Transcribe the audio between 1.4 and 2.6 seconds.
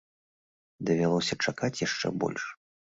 чакаць яшчэ больш.